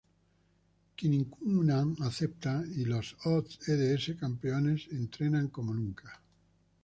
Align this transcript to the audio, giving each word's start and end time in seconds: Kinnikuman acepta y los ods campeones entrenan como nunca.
Kinnikuman 0.95 1.93
acepta 2.05 2.63
y 2.79 2.85
los 2.85 3.15
ods 3.25 3.59
campeones 4.19 4.87
entrenan 4.89 5.49
como 5.49 5.75
nunca. 5.75 6.19